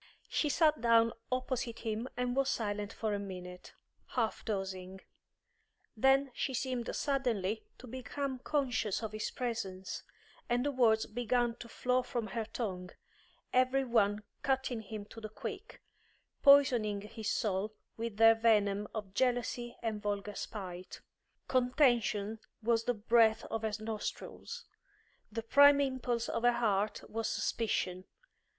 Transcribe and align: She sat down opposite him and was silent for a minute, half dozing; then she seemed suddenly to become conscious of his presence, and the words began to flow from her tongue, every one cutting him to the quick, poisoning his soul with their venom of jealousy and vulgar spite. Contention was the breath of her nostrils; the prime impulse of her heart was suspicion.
She 0.29 0.49
sat 0.49 0.81
down 0.81 1.13
opposite 1.31 1.77
him 1.81 2.09
and 2.17 2.35
was 2.35 2.49
silent 2.49 2.91
for 2.91 3.13
a 3.13 3.19
minute, 3.19 3.75
half 4.15 4.43
dozing; 4.43 5.01
then 5.95 6.31
she 6.33 6.55
seemed 6.55 6.89
suddenly 6.95 7.67
to 7.77 7.85
become 7.85 8.39
conscious 8.39 9.03
of 9.03 9.11
his 9.11 9.29
presence, 9.29 10.01
and 10.49 10.65
the 10.65 10.71
words 10.71 11.05
began 11.05 11.53
to 11.57 11.69
flow 11.69 12.01
from 12.01 12.25
her 12.29 12.45
tongue, 12.45 12.89
every 13.53 13.83
one 13.85 14.23
cutting 14.41 14.81
him 14.81 15.05
to 15.05 15.21
the 15.21 15.29
quick, 15.29 15.83
poisoning 16.41 17.01
his 17.01 17.29
soul 17.29 17.75
with 17.95 18.17
their 18.17 18.33
venom 18.33 18.87
of 18.95 19.13
jealousy 19.13 19.77
and 19.83 20.01
vulgar 20.01 20.33
spite. 20.33 21.01
Contention 21.47 22.39
was 22.63 22.85
the 22.85 22.95
breath 22.95 23.45
of 23.51 23.61
her 23.61 23.73
nostrils; 23.79 24.65
the 25.31 25.43
prime 25.43 25.79
impulse 25.79 26.27
of 26.27 26.41
her 26.41 26.53
heart 26.53 27.07
was 27.07 27.29
suspicion. 27.29 28.05